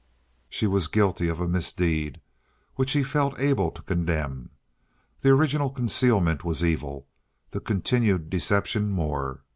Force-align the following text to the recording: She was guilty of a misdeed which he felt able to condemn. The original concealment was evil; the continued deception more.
She 0.49 0.65
was 0.65 0.87
guilty 0.87 1.27
of 1.27 1.39
a 1.39 1.47
misdeed 1.47 2.21
which 2.73 2.93
he 2.93 3.03
felt 3.03 3.39
able 3.39 3.69
to 3.69 3.83
condemn. 3.83 4.49
The 5.19 5.29
original 5.29 5.69
concealment 5.69 6.43
was 6.43 6.63
evil; 6.63 7.07
the 7.51 7.59
continued 7.59 8.27
deception 8.31 8.89
more. 8.89 9.43